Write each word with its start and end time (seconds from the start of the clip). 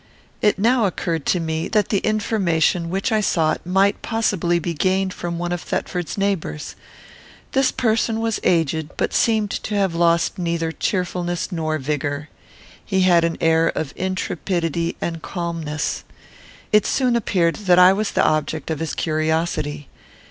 It 0.41 0.57
now 0.57 0.85
occurred 0.87 1.27
to 1.27 1.39
me, 1.39 1.67
that 1.67 1.89
the 1.89 1.99
information 1.99 2.89
which 2.89 3.11
I 3.11 3.21
sought 3.21 3.63
might 3.67 4.01
possibly 4.01 4.57
be 4.57 4.73
gained 4.73 5.13
from 5.13 5.37
one 5.37 5.51
of 5.51 5.61
Thetford's 5.61 6.17
neighbours. 6.17 6.75
This 7.51 7.71
person 7.71 8.19
was 8.19 8.39
aged, 8.43 8.93
but 8.97 9.13
seemed 9.13 9.51
to 9.51 9.75
have 9.75 9.93
lost 9.93 10.39
neither 10.39 10.71
cheerfulness 10.71 11.51
nor 11.51 11.77
vigour. 11.77 12.29
He 12.83 13.01
had 13.01 13.23
an 13.23 13.37
air 13.39 13.67
of 13.67 13.93
intrepidity 13.95 14.95
and 15.01 15.21
calmness. 15.21 16.03
It 16.71 16.87
soon 16.87 17.15
appeared 17.15 17.57
that 17.57 17.77
I 17.77 17.93
was 17.93 18.09
the 18.09 18.25
object 18.25 18.71
of 18.71 18.79
his 18.79 18.95
curiosity. 18.95 19.87